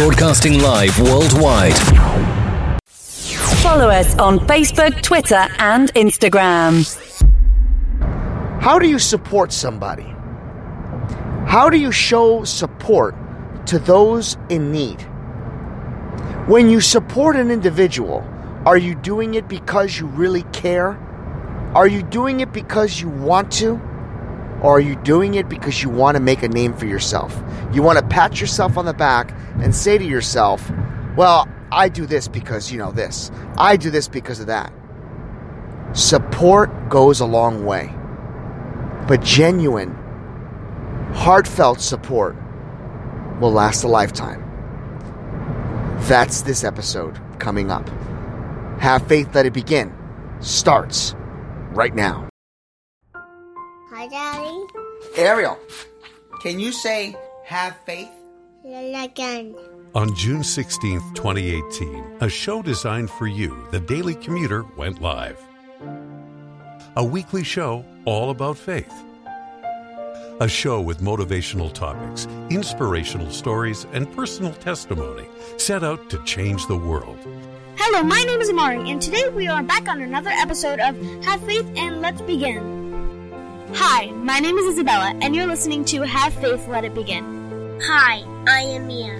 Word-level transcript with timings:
Broadcasting 0.00 0.62
live 0.62 0.98
worldwide. 0.98 1.76
Follow 3.60 3.90
us 3.90 4.16
on 4.16 4.38
Facebook, 4.46 5.02
Twitter, 5.02 5.46
and 5.58 5.92
Instagram. 5.92 6.86
How 8.62 8.78
do 8.78 8.88
you 8.88 8.98
support 8.98 9.52
somebody? 9.52 10.06
How 11.46 11.68
do 11.68 11.76
you 11.76 11.92
show 11.92 12.44
support 12.44 13.14
to 13.66 13.78
those 13.78 14.38
in 14.48 14.72
need? 14.72 15.02
When 16.48 16.70
you 16.70 16.80
support 16.80 17.36
an 17.36 17.50
individual, 17.50 18.26
are 18.64 18.78
you 18.78 18.94
doing 18.94 19.34
it 19.34 19.48
because 19.48 19.98
you 20.00 20.06
really 20.06 20.44
care? 20.44 20.98
Are 21.74 21.86
you 21.86 22.02
doing 22.02 22.40
it 22.40 22.54
because 22.54 23.02
you 23.02 23.10
want 23.10 23.52
to? 23.60 23.78
Or 24.62 24.76
are 24.76 24.80
you 24.80 24.96
doing 24.96 25.34
it 25.34 25.48
because 25.48 25.82
you 25.82 25.88
want 25.88 26.16
to 26.16 26.20
make 26.20 26.42
a 26.42 26.48
name 26.48 26.74
for 26.74 26.86
yourself? 26.86 27.42
You 27.72 27.82
want 27.82 27.98
to 27.98 28.04
pat 28.06 28.40
yourself 28.40 28.76
on 28.76 28.84
the 28.84 28.92
back 28.92 29.34
and 29.60 29.74
say 29.74 29.96
to 29.96 30.04
yourself, 30.04 30.70
well, 31.16 31.48
I 31.72 31.88
do 31.88 32.06
this 32.06 32.28
because, 32.28 32.70
you 32.70 32.78
know, 32.78 32.92
this. 32.92 33.30
I 33.56 33.76
do 33.76 33.90
this 33.90 34.08
because 34.08 34.40
of 34.40 34.46
that. 34.46 34.72
Support 35.92 36.88
goes 36.88 37.20
a 37.20 37.26
long 37.26 37.64
way. 37.64 37.94
But 39.08 39.22
genuine, 39.22 39.94
heartfelt 41.14 41.80
support 41.80 42.36
will 43.40 43.52
last 43.52 43.82
a 43.82 43.88
lifetime. 43.88 44.46
That's 46.02 46.42
this 46.42 46.64
episode 46.64 47.18
coming 47.38 47.70
up. 47.70 47.88
Have 48.78 49.06
faith, 49.06 49.34
let 49.34 49.46
it 49.46 49.52
begin. 49.52 49.94
Starts 50.40 51.14
right 51.72 51.94
now. 51.94 52.29
Hi, 54.00 54.06
Daddy. 54.06 54.64
Ariel, 55.18 55.58
can 56.40 56.58
you 56.58 56.72
say 56.72 57.14
have 57.44 57.76
faith? 57.84 58.08
Again. 58.64 59.54
On 59.94 60.14
June 60.16 60.40
16th, 60.40 61.14
2018, 61.14 62.16
a 62.22 62.28
show 62.30 62.62
designed 62.62 63.10
for 63.10 63.26
you, 63.26 63.68
The 63.72 63.80
Daily 63.80 64.14
Commuter, 64.14 64.64
went 64.78 65.02
live. 65.02 65.38
A 66.96 67.04
weekly 67.04 67.44
show 67.44 67.84
all 68.06 68.30
about 68.30 68.56
faith. 68.56 68.90
A 70.40 70.48
show 70.48 70.80
with 70.80 71.02
motivational 71.02 71.70
topics, 71.70 72.26
inspirational 72.48 73.30
stories, 73.30 73.86
and 73.92 74.10
personal 74.16 74.54
testimony 74.54 75.26
set 75.58 75.84
out 75.84 76.08
to 76.08 76.24
change 76.24 76.66
the 76.68 76.78
world. 76.78 77.18
Hello, 77.76 78.02
my 78.02 78.24
name 78.24 78.40
is 78.40 78.48
Amari, 78.48 78.90
and 78.90 79.02
today 79.02 79.28
we 79.28 79.46
are 79.46 79.62
back 79.62 79.88
on 79.88 80.00
another 80.00 80.30
episode 80.30 80.80
of 80.80 80.98
Have 81.26 81.44
Faith 81.44 81.70
and 81.76 82.00
Let's 82.00 82.22
Begin. 82.22 82.79
Hi, 83.74 84.10
my 84.12 84.38
name 84.40 84.58
is 84.58 84.74
Isabella, 84.74 85.14
and 85.22 85.34
you're 85.34 85.46
listening 85.46 85.84
to 85.86 86.02
Have 86.02 86.32
Faith, 86.34 86.66
Let 86.68 86.84
It 86.84 86.94
Begin. 86.94 87.78
Hi, 87.82 88.22
I 88.46 88.60
am 88.62 88.86
Mia. 88.86 89.12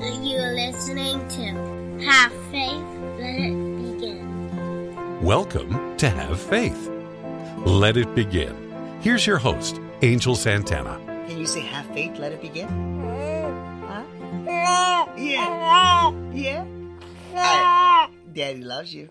And 0.00 0.26
you 0.26 0.38
are 0.38 0.52
listening 0.54 1.26
to 1.28 2.04
Have 2.04 2.32
Faith, 2.50 2.84
Let 3.18 3.38
It 3.38 4.00
Begin. 4.00 5.22
Welcome 5.22 5.96
to 5.98 6.08
Have 6.08 6.40
Faith. 6.40 6.90
Let 7.58 7.96
it 7.96 8.14
begin. 8.14 8.98
Here's 9.00 9.26
your 9.26 9.38
host, 9.38 9.80
Angel 10.02 10.34
Santana. 10.34 10.98
Can 11.28 11.38
you 11.38 11.46
say 11.46 11.60
have 11.60 11.86
faith, 11.86 12.18
let 12.18 12.32
it 12.32 12.40
begin? 12.40 12.68
Huh? 13.86 14.04
Yeah. 15.16 16.12
Yeah. 16.32 16.64
Alright. 17.34 18.10
Daddy 18.32 18.62
loves 18.62 18.94
you. 18.94 19.10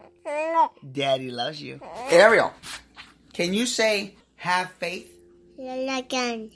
Daddy 0.91 1.29
loves 1.31 1.61
you. 1.61 1.79
Ariel, 2.09 2.53
can 3.33 3.53
you 3.53 3.65
say 3.65 4.15
have 4.41 4.71
faith? 4.79 5.07
Again. 5.59 6.49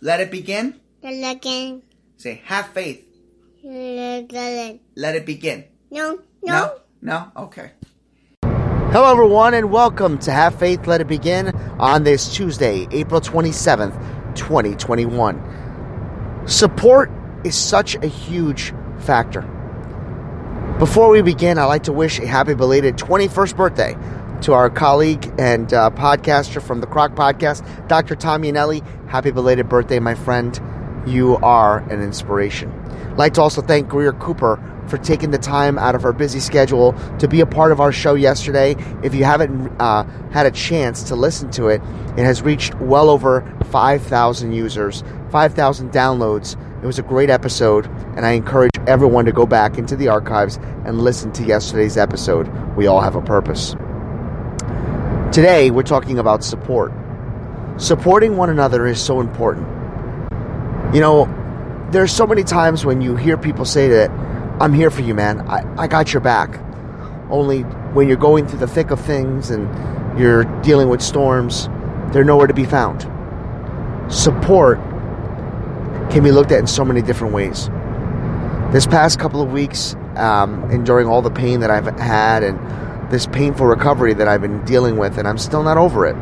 Let 0.00 0.20
it 0.20 0.30
begin? 0.30 0.80
Again. 1.02 1.82
Say 2.16 2.40
have 2.46 2.68
faith. 2.68 3.04
Again. 3.62 4.80
Let 4.94 5.16
it 5.16 5.26
begin. 5.26 5.64
No, 5.90 6.20
No? 6.42 6.78
No? 7.02 7.30
Okay. 7.36 7.72
Hello, 8.42 9.12
everyone, 9.12 9.52
and 9.52 9.70
welcome 9.70 10.16
to 10.20 10.32
Have 10.32 10.58
Faith, 10.58 10.86
Let 10.86 11.02
It 11.02 11.08
Begin 11.08 11.48
on 11.78 12.04
this 12.04 12.34
Tuesday, 12.34 12.88
April 12.90 13.20
27th, 13.20 13.92
2021. 14.34 16.42
Support 16.46 17.10
is 17.44 17.54
such 17.54 17.96
a 17.96 18.06
huge 18.06 18.72
factor. 19.00 19.42
Before 20.78 21.10
we 21.10 21.20
begin, 21.20 21.58
I'd 21.58 21.66
like 21.66 21.82
to 21.82 21.92
wish 21.92 22.18
a 22.18 22.26
happy 22.26 22.54
belated 22.54 22.96
21st 22.96 23.56
birthday 23.56 23.94
to 24.42 24.52
our 24.52 24.70
colleague 24.70 25.32
and 25.38 25.72
uh, 25.72 25.90
podcaster 25.90 26.62
from 26.62 26.80
the 26.80 26.86
Croc 26.86 27.12
Podcast, 27.12 27.88
Dr. 27.88 28.14
Tom 28.14 28.42
Yanelli. 28.42 28.84
Happy 29.08 29.30
belated 29.30 29.68
birthday, 29.68 29.98
my 29.98 30.14
friend. 30.14 30.60
You 31.06 31.36
are 31.36 31.78
an 31.90 32.02
inspiration. 32.02 32.72
I'd 32.90 33.18
like 33.18 33.34
to 33.34 33.42
also 33.42 33.62
thank 33.62 33.88
Greer 33.88 34.12
Cooper 34.12 34.60
for 34.88 34.98
taking 34.98 35.30
the 35.30 35.38
time 35.38 35.78
out 35.78 35.94
of 35.94 36.02
her 36.02 36.12
busy 36.12 36.40
schedule 36.40 36.94
to 37.18 37.28
be 37.28 37.40
a 37.40 37.46
part 37.46 37.72
of 37.72 37.80
our 37.80 37.92
show 37.92 38.14
yesterday. 38.14 38.76
If 39.02 39.14
you 39.14 39.24
haven't 39.24 39.70
uh, 39.80 40.04
had 40.30 40.46
a 40.46 40.50
chance 40.50 41.02
to 41.04 41.16
listen 41.16 41.50
to 41.52 41.68
it, 41.68 41.80
it 42.16 42.24
has 42.24 42.42
reached 42.42 42.74
well 42.76 43.10
over 43.10 43.42
5,000 43.70 44.52
users, 44.52 45.02
5,000 45.30 45.92
downloads. 45.92 46.56
It 46.82 46.86
was 46.86 46.98
a 46.98 47.02
great 47.02 47.30
episode, 47.30 47.86
and 48.16 48.24
I 48.24 48.32
encourage 48.32 48.72
everyone 48.86 49.24
to 49.24 49.32
go 49.32 49.46
back 49.46 49.78
into 49.78 49.96
the 49.96 50.08
archives 50.08 50.58
and 50.84 51.00
listen 51.00 51.32
to 51.32 51.44
yesterday's 51.44 51.96
episode. 51.96 52.48
We 52.76 52.86
all 52.86 53.00
have 53.00 53.16
a 53.16 53.22
purpose. 53.22 53.74
Today, 55.36 55.70
we're 55.70 55.82
talking 55.82 56.18
about 56.18 56.42
support. 56.42 56.94
Supporting 57.76 58.38
one 58.38 58.48
another 58.48 58.86
is 58.86 58.98
so 58.98 59.20
important. 59.20 59.66
You 60.94 61.00
know, 61.02 61.88
there's 61.90 62.10
so 62.10 62.26
many 62.26 62.42
times 62.42 62.86
when 62.86 63.02
you 63.02 63.16
hear 63.16 63.36
people 63.36 63.66
say 63.66 63.86
that, 63.86 64.10
I'm 64.62 64.72
here 64.72 64.90
for 64.90 65.02
you, 65.02 65.14
man. 65.14 65.42
I, 65.42 65.62
I 65.76 65.88
got 65.88 66.14
your 66.14 66.22
back. 66.22 66.58
Only 67.28 67.64
when 67.92 68.08
you're 68.08 68.16
going 68.16 68.46
through 68.46 68.60
the 68.60 68.66
thick 68.66 68.90
of 68.90 68.98
things 68.98 69.50
and 69.50 69.68
you're 70.18 70.44
dealing 70.62 70.88
with 70.88 71.02
storms, 71.02 71.68
they're 72.14 72.24
nowhere 72.24 72.46
to 72.46 72.54
be 72.54 72.64
found. 72.64 73.02
Support 74.10 74.78
can 76.10 76.22
be 76.22 76.30
looked 76.30 76.50
at 76.50 76.60
in 76.60 76.66
so 76.66 76.82
many 76.82 77.02
different 77.02 77.34
ways. 77.34 77.68
This 78.72 78.86
past 78.86 79.18
couple 79.18 79.42
of 79.42 79.52
weeks, 79.52 79.96
um, 80.16 80.70
enduring 80.70 81.06
all 81.08 81.20
the 81.20 81.30
pain 81.30 81.60
that 81.60 81.70
I've 81.70 81.94
had 81.98 82.42
and 82.42 82.58
this 83.10 83.26
painful 83.26 83.66
recovery 83.66 84.14
that 84.14 84.28
I've 84.28 84.40
been 84.40 84.64
dealing 84.64 84.96
with, 84.96 85.18
and 85.18 85.28
I'm 85.28 85.38
still 85.38 85.62
not 85.62 85.76
over 85.76 86.06
it. 86.06 86.16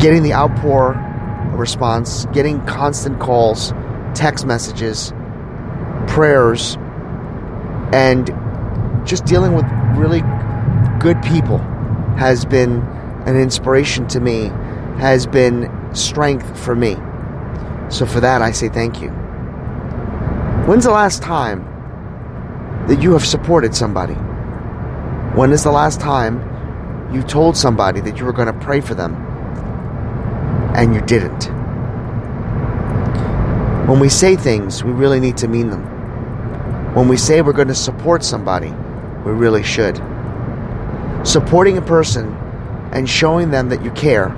Getting 0.00 0.22
the 0.22 0.32
outpour 0.32 0.94
response, 1.52 2.26
getting 2.32 2.64
constant 2.64 3.20
calls, 3.20 3.72
text 4.14 4.46
messages, 4.46 5.12
prayers, 6.06 6.76
and 7.92 8.26
just 9.06 9.24
dealing 9.26 9.52
with 9.52 9.66
really 9.96 10.22
good 11.00 11.20
people 11.22 11.58
has 12.16 12.44
been 12.44 12.80
an 13.26 13.36
inspiration 13.36 14.06
to 14.08 14.20
me, 14.20 14.44
has 14.98 15.26
been 15.26 15.70
strength 15.94 16.58
for 16.58 16.74
me. 16.74 16.96
So 17.90 18.06
for 18.06 18.20
that, 18.20 18.40
I 18.40 18.52
say 18.52 18.68
thank 18.68 19.02
you. 19.02 19.10
When's 20.66 20.84
the 20.84 20.92
last 20.92 21.22
time 21.22 21.66
that 22.86 23.02
you 23.02 23.12
have 23.12 23.26
supported 23.26 23.74
somebody? 23.74 24.16
When 25.34 25.52
is 25.52 25.62
the 25.62 25.70
last 25.70 26.00
time 26.00 27.14
you 27.14 27.22
told 27.22 27.56
somebody 27.56 28.00
that 28.00 28.18
you 28.18 28.24
were 28.24 28.32
going 28.32 28.52
to 28.52 28.64
pray 28.64 28.80
for 28.80 28.94
them 28.94 29.14
and 30.74 30.92
you 30.92 31.00
didn't? 31.02 31.44
When 33.88 34.00
we 34.00 34.08
say 34.08 34.34
things, 34.34 34.82
we 34.82 34.90
really 34.90 35.20
need 35.20 35.36
to 35.38 35.48
mean 35.48 35.70
them. 35.70 35.84
When 36.94 37.06
we 37.06 37.16
say 37.16 37.42
we're 37.42 37.52
going 37.52 37.68
to 37.68 37.76
support 37.76 38.24
somebody, 38.24 38.70
we 39.24 39.30
really 39.30 39.62
should. 39.62 39.96
Supporting 41.22 41.78
a 41.78 41.82
person 41.82 42.34
and 42.92 43.08
showing 43.08 43.50
them 43.50 43.68
that 43.68 43.84
you 43.84 43.92
care 43.92 44.28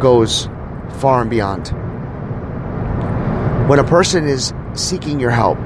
goes 0.00 0.48
far 1.00 1.20
and 1.20 1.28
beyond. 1.28 1.68
When 3.68 3.78
a 3.78 3.84
person 3.84 4.26
is 4.26 4.54
seeking 4.72 5.20
your 5.20 5.30
help, 5.30 5.58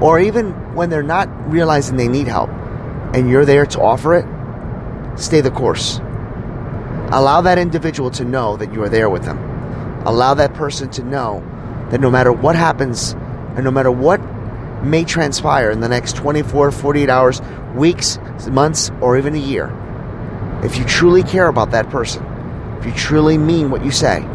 or 0.00 0.18
even 0.18 0.74
when 0.74 0.90
they're 0.90 1.04
not 1.04 1.28
realizing 1.50 1.96
they 1.96 2.08
need 2.08 2.26
help, 2.26 2.50
and 3.16 3.30
you're 3.30 3.46
there 3.46 3.64
to 3.64 3.80
offer 3.80 4.14
it, 4.14 5.18
stay 5.18 5.40
the 5.40 5.50
course. 5.50 5.98
Allow 7.10 7.40
that 7.40 7.56
individual 7.56 8.10
to 8.10 8.24
know 8.26 8.58
that 8.58 8.74
you 8.74 8.82
are 8.82 8.90
there 8.90 9.08
with 9.08 9.24
them. 9.24 9.38
Allow 10.04 10.34
that 10.34 10.52
person 10.52 10.90
to 10.90 11.02
know 11.02 11.42
that 11.90 12.00
no 12.00 12.10
matter 12.10 12.30
what 12.30 12.56
happens 12.56 13.12
and 13.54 13.64
no 13.64 13.70
matter 13.70 13.90
what 13.90 14.20
may 14.82 15.02
transpire 15.02 15.70
in 15.70 15.80
the 15.80 15.88
next 15.88 16.14
24, 16.16 16.70
48 16.70 17.08
hours, 17.08 17.40
weeks, 17.74 18.18
months, 18.50 18.90
or 19.00 19.16
even 19.16 19.34
a 19.34 19.38
year, 19.38 19.72
if 20.62 20.76
you 20.76 20.84
truly 20.84 21.22
care 21.22 21.48
about 21.48 21.70
that 21.70 21.88
person, 21.88 22.22
if 22.78 22.84
you 22.84 22.92
truly 22.92 23.38
mean 23.38 23.70
what 23.70 23.82
you 23.82 23.90
say, 23.90 24.28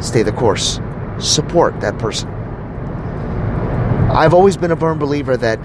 stay 0.00 0.22
the 0.22 0.32
course. 0.32 0.80
Support 1.18 1.80
that 1.82 1.98
person. 1.98 2.30
I've 4.10 4.32
always 4.32 4.56
been 4.56 4.70
a 4.70 4.76
firm 4.76 4.98
believer 4.98 5.36
that, 5.36 5.58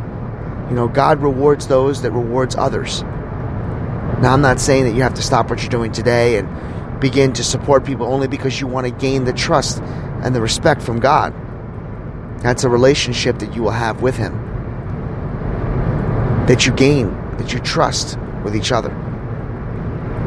you 0.70 0.76
know, 0.76 0.88
God 0.88 1.22
rewards 1.22 1.68
those 1.68 2.02
that 2.02 2.12
rewards 2.12 2.56
others. 2.56 3.04
Now, 4.22 4.34
I'm 4.34 4.42
not 4.42 4.60
saying 4.60 4.86
that 4.86 4.96
you 4.96 5.02
have 5.04 5.14
to 5.14 5.22
stop 5.22 5.50
what 5.50 5.62
you're 5.62 5.70
doing 5.70 5.92
today 5.92 6.38
and 6.38 7.00
begin 7.00 7.34
to 7.34 7.44
support 7.44 7.86
people 7.86 8.08
only 8.08 8.28
because 8.28 8.60
you 8.60 8.68
want 8.68 8.86
to 8.88 8.92
gain 8.92 9.24
the 9.24 9.34
trust 9.34 9.80
and 10.24 10.36
the 10.36 10.42
respect 10.42 10.82
from 10.82 11.00
God. 11.00 11.34
That's 12.42 12.64
a 12.64 12.70
relationship 12.70 13.40
that 13.40 13.56
you 13.56 13.64
will 13.64 13.72
have 13.72 14.02
with 14.02 14.18
Him, 14.18 14.34
that 16.48 16.66
you 16.66 16.74
gain, 16.74 17.12
that 17.38 17.54
you 17.54 17.60
trust 17.60 18.18
with 18.44 18.56
each 18.56 18.72
other. 18.72 18.90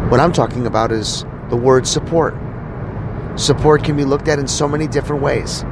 What 0.09 0.21
I'm 0.21 0.33
talking 0.33 0.67
about 0.67 0.93
is 0.93 1.25
the 1.51 1.57
word 1.57 1.87
support. 1.87 2.35
Support 3.37 3.85
can 3.85 3.97
be 3.97 4.05
looked 4.05 4.29
at 4.29 4.39
in 4.39 4.47
so 4.47 4.69
many 4.69 4.87
different 4.87 5.23
ways. 5.23 5.65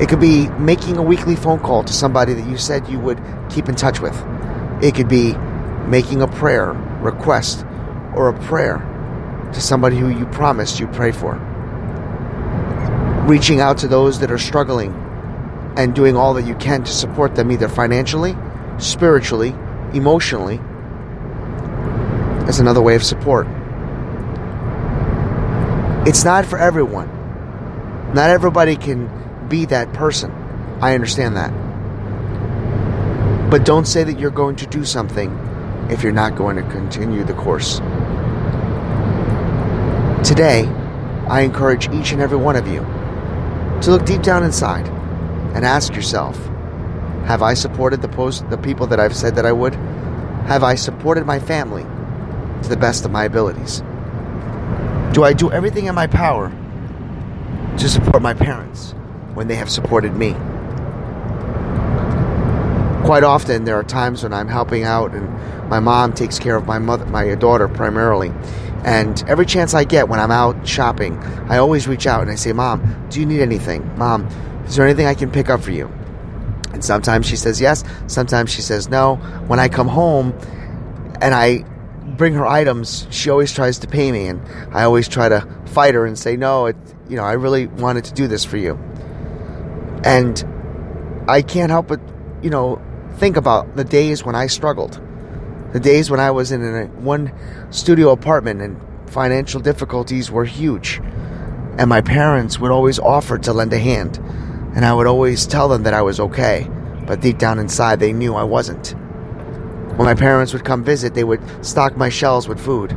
It 0.00 0.08
could 0.08 0.20
be 0.20 0.48
making 0.50 0.96
a 0.96 1.02
weekly 1.02 1.36
phone 1.36 1.60
call 1.60 1.84
to 1.84 1.92
somebody 1.92 2.34
that 2.34 2.48
you 2.48 2.58
said 2.58 2.88
you 2.88 2.98
would 2.98 3.22
keep 3.48 3.68
in 3.68 3.76
touch 3.76 4.00
with. 4.00 4.16
It 4.82 4.94
could 4.94 5.08
be 5.08 5.34
making 5.86 6.20
a 6.20 6.26
prayer 6.26 6.72
request 7.00 7.64
or 8.14 8.28
a 8.28 8.38
prayer 8.40 8.78
to 9.52 9.60
somebody 9.60 9.96
who 9.96 10.08
you 10.08 10.26
promised 10.26 10.80
you'd 10.80 10.92
pray 10.92 11.12
for. 11.12 11.34
Reaching 13.28 13.60
out 13.60 13.78
to 13.78 13.88
those 13.88 14.18
that 14.18 14.30
are 14.32 14.38
struggling 14.38 14.92
and 15.76 15.94
doing 15.94 16.16
all 16.16 16.34
that 16.34 16.46
you 16.46 16.54
can 16.56 16.82
to 16.84 16.92
support 16.92 17.36
them 17.36 17.52
either 17.52 17.68
financially, 17.68 18.36
spiritually, 18.78 19.54
emotionally 19.92 20.60
as 22.48 22.58
another 22.60 22.82
way 22.82 22.96
of 22.96 23.02
support. 23.02 23.46
It's 26.06 26.24
not 26.24 26.44
for 26.44 26.58
everyone. 26.58 27.08
Not 28.12 28.30
everybody 28.30 28.76
can 28.76 29.08
be 29.54 29.64
that 29.66 29.92
person. 29.92 30.32
I 30.82 30.94
understand 30.94 31.36
that. 31.36 31.52
But 33.52 33.64
don't 33.64 33.86
say 33.86 34.02
that 34.02 34.18
you're 34.18 34.32
going 34.32 34.56
to 34.56 34.66
do 34.66 34.84
something 34.84 35.30
if 35.88 36.02
you're 36.02 36.10
not 36.10 36.34
going 36.34 36.56
to 36.56 36.62
continue 36.62 37.22
the 37.22 37.34
course. 37.34 37.78
Today, 40.28 40.66
I 41.28 41.42
encourage 41.42 41.88
each 41.90 42.10
and 42.10 42.20
every 42.20 42.36
one 42.36 42.56
of 42.56 42.66
you 42.66 42.80
to 43.82 43.92
look 43.92 44.04
deep 44.04 44.22
down 44.22 44.42
inside 44.42 44.88
and 45.54 45.64
ask 45.64 45.94
yourself 45.94 46.36
Have 47.26 47.42
I 47.42 47.54
supported 47.54 48.02
the, 48.02 48.08
post, 48.08 48.50
the 48.50 48.58
people 48.58 48.88
that 48.88 48.98
I've 48.98 49.14
said 49.14 49.36
that 49.36 49.46
I 49.46 49.52
would? 49.52 49.74
Have 50.46 50.64
I 50.64 50.74
supported 50.74 51.26
my 51.26 51.38
family 51.38 51.84
to 52.62 52.68
the 52.68 52.76
best 52.76 53.04
of 53.04 53.12
my 53.12 53.24
abilities? 53.24 53.84
Do 55.12 55.22
I 55.22 55.32
do 55.32 55.52
everything 55.52 55.86
in 55.86 55.94
my 55.94 56.08
power 56.08 56.50
to 57.78 57.88
support 57.88 58.20
my 58.20 58.34
parents 58.34 58.96
when 59.34 59.48
they 59.48 59.56
have 59.56 59.70
supported 59.70 60.14
me? 60.16 60.32
Quite 63.04 63.22
often, 63.22 63.64
there 63.64 63.76
are 63.76 63.84
times 63.84 64.22
when 64.22 64.32
I'm 64.32 64.48
helping 64.48 64.84
out, 64.84 65.12
and 65.12 65.28
my 65.68 65.78
mom 65.78 66.14
takes 66.14 66.38
care 66.38 66.56
of 66.56 66.66
my 66.66 66.78
mother, 66.78 67.04
my 67.06 67.34
daughter 67.34 67.68
primarily. 67.68 68.32
And 68.84 69.22
every 69.28 69.46
chance 69.46 69.74
I 69.74 69.84
get 69.84 70.08
when 70.08 70.20
I'm 70.20 70.30
out 70.30 70.66
shopping, 70.66 71.18
I 71.48 71.58
always 71.58 71.86
reach 71.86 72.06
out 72.06 72.22
and 72.22 72.30
I 72.30 72.34
say, 72.34 72.52
"Mom, 72.52 72.82
do 73.10 73.20
you 73.20 73.26
need 73.26 73.40
anything? 73.40 73.90
Mom, 73.96 74.26
is 74.66 74.76
there 74.76 74.86
anything 74.86 75.06
I 75.06 75.14
can 75.14 75.30
pick 75.30 75.50
up 75.50 75.60
for 75.60 75.70
you?" 75.70 75.90
And 76.72 76.84
sometimes 76.84 77.26
she 77.26 77.36
says 77.36 77.60
yes, 77.60 77.84
sometimes 78.06 78.50
she 78.50 78.62
says 78.62 78.88
no. 78.88 79.16
When 79.46 79.58
I 79.58 79.68
come 79.68 79.88
home 79.88 80.34
and 81.20 81.34
I 81.34 81.64
bring 82.16 82.34
her 82.34 82.46
items, 82.46 83.06
she 83.10 83.30
always 83.30 83.52
tries 83.52 83.78
to 83.80 83.86
pay 83.86 84.12
me, 84.12 84.28
and 84.28 84.40
I 84.72 84.84
always 84.84 85.08
try 85.08 85.28
to 85.28 85.46
fight 85.66 85.94
her 85.94 86.06
and 86.06 86.18
say, 86.18 86.36
"No, 86.36 86.66
it, 86.66 86.76
you 87.08 87.16
know, 87.16 87.24
I 87.24 87.32
really 87.32 87.66
wanted 87.66 88.04
to 88.04 88.14
do 88.14 88.28
this 88.28 88.44
for 88.44 88.56
you." 88.56 88.78
And 90.04 90.44
I 91.28 91.40
can't 91.40 91.70
help 91.70 91.88
but, 91.88 92.00
you 92.42 92.50
know, 92.50 92.80
think 93.16 93.36
about 93.36 93.74
the 93.76 93.84
days 93.84 94.24
when 94.24 94.34
I 94.34 94.46
struggled, 94.46 95.00
the 95.72 95.80
days 95.80 96.10
when 96.10 96.20
I 96.20 96.30
was 96.30 96.52
in 96.52 96.62
a 96.62 96.86
one 96.86 97.32
studio 97.70 98.10
apartment 98.10 98.60
and 98.60 98.80
financial 99.10 99.60
difficulties 99.60 100.30
were 100.30 100.44
huge, 100.44 101.00
and 101.78 101.88
my 101.88 102.02
parents 102.02 102.58
would 102.58 102.70
always 102.70 102.98
offer 102.98 103.38
to 103.38 103.52
lend 103.52 103.72
a 103.72 103.78
hand, 103.78 104.18
and 104.76 104.84
I 104.84 104.92
would 104.92 105.06
always 105.06 105.46
tell 105.46 105.68
them 105.68 105.84
that 105.84 105.94
I 105.94 106.02
was 106.02 106.20
okay, 106.20 106.68
but 107.06 107.20
deep 107.20 107.38
down 107.38 107.58
inside 107.58 107.98
they 107.98 108.12
knew 108.12 108.34
I 108.34 108.44
wasn't. 108.44 108.94
When 109.96 110.06
my 110.06 110.14
parents 110.14 110.52
would 110.52 110.64
come 110.64 110.84
visit, 110.84 111.14
they 111.14 111.24
would 111.24 111.40
stock 111.64 111.96
my 111.96 112.08
shelves 112.08 112.48
with 112.48 112.60
food. 112.60 112.92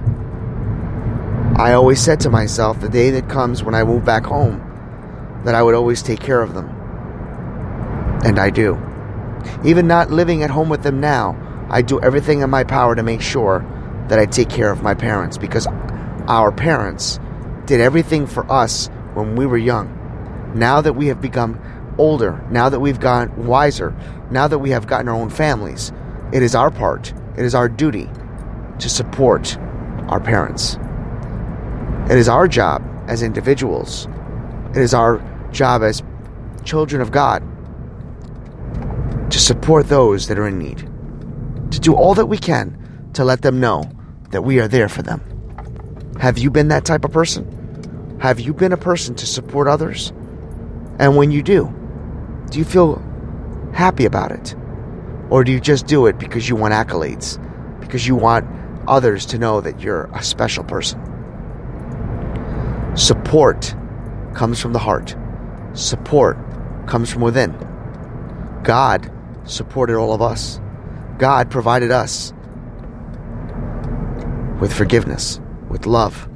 I 1.56 1.74
always 1.74 2.02
said 2.02 2.20
to 2.22 2.30
myself 2.30 2.82
the 2.82 2.90
day 2.90 3.12
that 3.12 3.30
comes 3.30 3.64
when 3.64 3.76
I 3.76 3.84
move 3.84 4.04
back 4.04 4.26
home 4.26 4.62
that 5.46 5.56
I 5.56 5.64
would 5.64 5.76
always 5.76 6.02
take 6.02 6.20
care 6.20 6.42
of 6.42 6.54
them. 6.54 6.77
And 8.24 8.40
I 8.40 8.50
do. 8.50 8.78
Even 9.64 9.88
not 9.88 10.12
living 10.12 10.44
at 10.44 10.50
home 10.50 10.70
with 10.70 10.84
them 10.84 11.00
now, 11.00 11.36
I 11.70 11.82
do 11.82 12.00
everything 12.02 12.42
in 12.42 12.50
my 12.50 12.64
power 12.64 12.96
to 12.96 13.04
make 13.04 13.22
sure 13.22 13.66
that 14.08 14.20
I 14.20 14.26
take 14.26 14.50
care 14.50 14.72
of 14.72 14.82
my 14.82 14.94
parents 14.94 15.38
because 15.38 15.68
our 16.28 16.52
parents 16.52 17.20
did 17.66 17.82
everything 17.82 18.26
for 18.26 18.50
us 18.52 18.88
when 19.14 19.36
we 19.36 19.46
were 19.46 19.58
young. 19.58 19.94
Now 20.56 20.82
that 20.82 20.94
we 20.94 21.08
have 21.08 21.22
become 21.22 21.60
older, 21.98 22.44
now 22.50 22.70
that 22.70 22.80
we've 22.80 23.00
gotten 23.00 23.46
wiser, 23.46 23.96
now 24.32 24.48
that 24.48 24.60
we 24.60 24.70
have 24.70 24.88
gotten 24.88 25.10
our 25.10 25.16
own 25.16 25.30
families, 25.30 25.92
it 26.32 26.42
is 26.42 26.56
our 26.56 26.72
part, 26.72 27.14
it 27.38 27.44
is 27.44 27.54
our 27.54 27.68
duty 27.68 28.10
to 28.80 28.90
support 28.90 29.58
our 30.08 30.20
parents. 30.20 30.78
It 32.10 32.18
is 32.18 32.30
our 32.30 32.48
job 32.48 32.84
as 33.08 33.24
individuals, 33.24 34.08
it 34.72 34.82
is 34.82 34.94
our 34.94 35.22
job 35.52 35.84
as 35.84 36.04
children 36.64 37.02
of 37.02 37.12
God 37.12 37.44
to 39.30 39.40
support 39.40 39.88
those 39.90 40.28
that 40.28 40.40
are 40.40 40.48
in 40.48 40.58
need, 40.58 40.80
to 41.72 41.80
do 41.80 41.94
all 41.94 42.14
that 42.16 42.28
we 42.28 42.38
can 42.38 43.10
to 43.14 43.26
let 43.26 43.42
them 43.42 43.60
know 43.60 43.84
that 44.32 44.44
we 44.44 44.60
are 44.60 44.68
there 44.68 44.90
for 44.90 45.02
them. 45.02 45.22
Have 46.20 46.38
you 46.38 46.50
been 46.50 46.70
that 46.70 46.86
type 46.86 47.06
of 47.06 47.12
person? 47.12 48.18
Have 48.20 48.40
you 48.40 48.54
been 48.54 48.72
a 48.72 48.78
person 48.78 49.16
to 49.16 49.26
support 49.26 49.68
others? 49.68 50.12
And 51.00 51.16
when 51.16 51.32
you 51.32 51.44
do, 51.44 51.74
do 52.50 52.60
you 52.60 52.66
feel 52.66 53.02
happy 53.74 54.06
about 54.06 54.32
it? 54.32 54.56
Or 55.30 55.44
do 55.44 55.52
you 55.52 55.60
just 55.60 55.88
do 55.88 56.06
it 56.08 56.18
because 56.18 56.48
you 56.48 56.56
want 56.56 56.74
accolades? 56.74 57.38
Because 57.82 58.08
you 58.08 58.16
want 58.16 58.46
others 58.88 59.26
to 59.28 59.38
know 59.38 59.62
that 59.62 59.82
you're 59.82 60.10
a 60.14 60.24
special 60.24 60.64
person? 60.64 61.00
Support 62.96 63.76
comes 64.34 64.60
from 64.60 64.74
the 64.74 64.80
heart. 64.80 65.16
Support 65.74 66.38
comes 66.88 67.12
from 67.12 67.22
within. 67.22 67.52
God 68.64 69.12
supported 69.48 69.98
all 69.98 70.14
of 70.14 70.22
us. 70.22 70.60
God 71.18 71.50
provided 71.50 71.92
us 71.92 72.34
with 74.60 74.74
forgiveness, 74.74 75.40
with 75.70 75.86
love. 75.86 76.28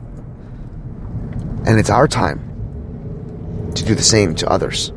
And 1.66 1.80
it's 1.80 1.90
our 1.90 2.08
time 2.08 3.72
to 3.76 3.86
do 3.86 3.96
the 3.96 4.04
same 4.04 4.36
to 4.36 4.50
others, 4.50 4.92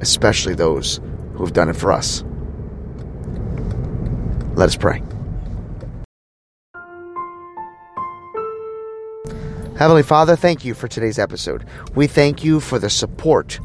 especially 0.00 0.54
those 0.54 1.00
who 1.34 1.44
have 1.44 1.52
done 1.52 1.68
it 1.68 1.76
for 1.76 1.92
us. 1.92 2.24
Let 4.54 4.66
us 4.68 4.76
pray. 4.76 5.02
Heavenly 9.76 10.02
Father, 10.02 10.36
thank 10.36 10.64
you 10.64 10.74
for 10.74 10.88
today's 10.88 11.18
episode. 11.18 11.64
We 11.94 12.06
thank 12.06 12.44
you 12.44 12.60
for 12.60 12.78
the 12.78 12.90
support 12.90 13.58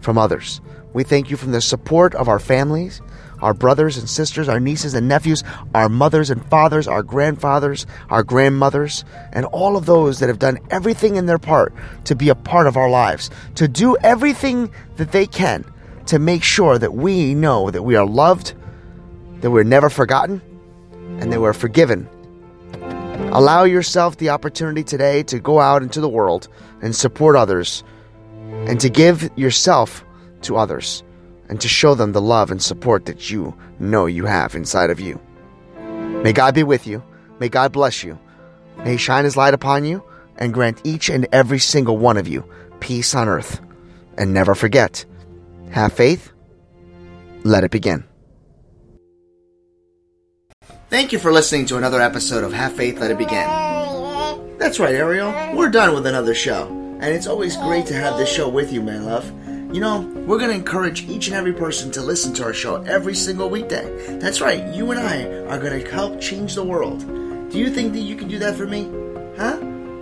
from 0.00 0.18
others. 0.18 0.60
We 0.92 1.04
thank 1.04 1.30
you 1.30 1.36
from 1.36 1.52
the 1.52 1.60
support 1.60 2.14
of 2.14 2.28
our 2.28 2.38
families, 2.38 3.00
our 3.40 3.54
brothers 3.54 3.96
and 3.96 4.08
sisters, 4.08 4.48
our 4.48 4.60
nieces 4.60 4.94
and 4.94 5.08
nephews, 5.08 5.44
our 5.74 5.88
mothers 5.88 6.30
and 6.30 6.44
fathers, 6.46 6.88
our 6.88 7.02
grandfathers, 7.02 7.86
our 8.10 8.22
grandmothers, 8.22 9.04
and 9.32 9.46
all 9.46 9.76
of 9.76 9.86
those 9.86 10.18
that 10.18 10.28
have 10.28 10.38
done 10.38 10.58
everything 10.70 11.16
in 11.16 11.26
their 11.26 11.38
part 11.38 11.72
to 12.04 12.14
be 12.14 12.28
a 12.28 12.34
part 12.34 12.66
of 12.66 12.76
our 12.76 12.90
lives, 12.90 13.30
to 13.54 13.68
do 13.68 13.96
everything 13.98 14.70
that 14.96 15.12
they 15.12 15.26
can 15.26 15.64
to 16.06 16.18
make 16.18 16.42
sure 16.42 16.76
that 16.76 16.94
we 16.94 17.34
know 17.34 17.70
that 17.70 17.82
we 17.82 17.94
are 17.94 18.06
loved, 18.06 18.54
that 19.42 19.50
we're 19.50 19.62
never 19.62 19.88
forgotten, 19.88 20.42
and 21.20 21.32
that 21.32 21.40
we're 21.40 21.52
forgiven. 21.52 22.08
Allow 23.32 23.62
yourself 23.62 24.16
the 24.16 24.30
opportunity 24.30 24.82
today 24.82 25.22
to 25.24 25.38
go 25.38 25.60
out 25.60 25.82
into 25.82 26.00
the 26.00 26.08
world 26.08 26.48
and 26.82 26.96
support 26.96 27.36
others 27.36 27.84
and 28.66 28.80
to 28.80 28.88
give 28.88 29.30
yourself 29.36 30.04
to 30.42 30.56
others 30.56 31.02
and 31.48 31.60
to 31.60 31.68
show 31.68 31.94
them 31.94 32.12
the 32.12 32.20
love 32.20 32.50
and 32.50 32.62
support 32.62 33.06
that 33.06 33.30
you 33.30 33.54
know 33.78 34.06
you 34.06 34.24
have 34.26 34.54
inside 34.54 34.90
of 34.90 35.00
you. 35.00 35.20
May 36.22 36.32
God 36.32 36.54
be 36.54 36.62
with 36.62 36.86
you. 36.86 37.02
May 37.38 37.48
God 37.48 37.72
bless 37.72 38.04
you. 38.04 38.18
May 38.78 38.92
He 38.92 38.96
shine 38.96 39.24
His 39.24 39.36
light 39.36 39.54
upon 39.54 39.84
you 39.84 40.02
and 40.36 40.54
grant 40.54 40.80
each 40.84 41.08
and 41.08 41.26
every 41.32 41.58
single 41.58 41.96
one 41.98 42.16
of 42.16 42.28
you 42.28 42.44
peace 42.80 43.14
on 43.14 43.28
earth 43.28 43.60
And 44.16 44.32
never 44.32 44.54
forget 44.54 45.04
have 45.70 45.92
faith, 45.92 46.32
let 47.44 47.62
it 47.62 47.70
begin. 47.70 48.04
Thank 50.88 51.12
you 51.12 51.20
for 51.20 51.32
listening 51.32 51.66
to 51.66 51.76
another 51.76 52.00
episode 52.00 52.42
of 52.42 52.52
Have 52.52 52.72
Faith, 52.72 52.98
Let 52.98 53.12
It 53.12 53.18
Begin. 53.18 53.46
That's 54.58 54.80
right, 54.80 54.96
Ariel. 54.96 55.32
We're 55.56 55.70
done 55.70 55.94
with 55.94 56.06
another 56.06 56.34
show. 56.34 56.66
And 57.00 57.14
it's 57.14 57.28
always 57.28 57.56
great 57.56 57.86
to 57.86 57.94
have 57.94 58.18
this 58.18 58.28
show 58.28 58.48
with 58.48 58.72
you, 58.72 58.82
my 58.82 58.98
love. 58.98 59.30
You 59.72 59.80
know, 59.80 60.00
we're 60.26 60.38
going 60.38 60.50
to 60.50 60.56
encourage 60.56 61.08
each 61.08 61.28
and 61.28 61.36
every 61.36 61.52
person 61.52 61.92
to 61.92 62.02
listen 62.02 62.32
to 62.34 62.42
our 62.42 62.52
show 62.52 62.82
every 62.82 63.14
single 63.14 63.48
weekday. 63.48 64.18
That's 64.18 64.40
right, 64.40 64.66
you 64.74 64.90
and 64.90 64.98
I 64.98 65.26
are 65.46 65.60
going 65.60 65.80
to 65.80 65.90
help 65.92 66.20
change 66.20 66.56
the 66.56 66.64
world. 66.64 67.06
Do 67.50 67.56
you 67.56 67.70
think 67.70 67.92
that 67.92 68.00
you 68.00 68.16
can 68.16 68.26
do 68.26 68.40
that 68.40 68.56
for 68.56 68.66
me? 68.66 68.90
Huh? 69.36 69.60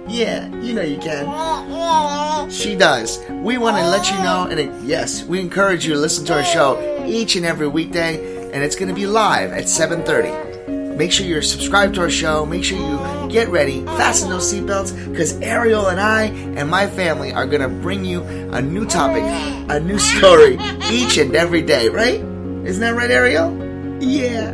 Yeah, 0.09 0.49
you 0.63 0.73
know 0.73 0.81
you 0.81 0.97
can. 0.97 2.51
She 2.51 2.77
does. 2.77 3.19
We 3.29 3.59
want 3.59 3.77
to 3.77 3.87
let 3.91 4.11
you 4.11 4.17
know, 4.23 4.49
and 4.51 4.89
yes, 4.89 5.23
we 5.25 5.39
encourage 5.39 5.85
you 5.87 5.93
to 5.93 6.01
listen 6.01 6.25
to 6.27 6.37
our 6.37 6.45
show 6.45 7.05
each 7.07 7.37
and 7.37 7.45
every 7.45 7.69
weekday, 7.69 8.51
and 8.51 8.65
it's 8.65 8.75
going 8.75 8.89
to 8.89 8.95
be 8.95 9.07
live 9.07 9.53
at 9.53 9.65
7:30. 9.65 10.97
Make 10.97 11.13
sure 11.13 11.27
you're 11.27 11.43
subscribed 11.43 11.95
to 11.97 12.01
our 12.01 12.11
show. 12.11 12.47
Make 12.47 12.65
sure 12.65 12.79
you 12.79 12.99
get 13.29 13.49
ready, 13.49 13.85
fasten 13.85 14.31
those 14.31 14.53
seatbelts, 14.53 15.11
because 15.11 15.41
Ariel 15.41 15.87
and 15.89 16.01
I 16.01 16.25
and 16.25 16.71
my 16.71 16.87
family 16.87 17.33
are 17.33 17.47
going 17.47 17.63
to 17.63 17.69
bring 17.69 18.05
you 18.05 18.23
a 18.53 18.61
new 18.61 18.87
topic, 18.87 19.23
a 19.71 19.81
new 19.81 19.99
story 19.99 20.59
each 20.91 21.19
and 21.19 21.35
every 21.35 21.63
day, 21.63 21.89
right? 21.89 22.21
Isn't 22.21 22.81
that 22.81 22.95
right, 22.95 23.11
Ariel? 23.11 24.03
Yeah. 24.03 24.51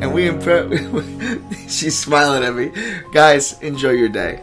And 0.00 0.14
we, 0.14 0.28
imp- 0.28 1.42
she's 1.68 1.98
smiling 1.98 2.44
at 2.44 2.54
me. 2.54 2.72
Guys, 3.12 3.60
enjoy 3.60 3.90
your 3.90 4.08
day. 4.08 4.42